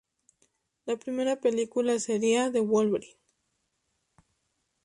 La 0.87 0.97
primera 0.97 1.35
película 1.39 1.99
sería 1.99 2.51
"The 2.51 2.59
Wolverine". 2.61 3.19